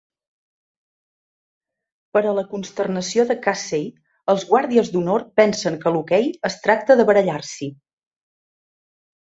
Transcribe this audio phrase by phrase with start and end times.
[2.17, 3.85] Per a la consternació de Casey,
[4.35, 7.75] els Guàrdies d'honor pensen que l'hoquei es tracta de barallar-s'hi.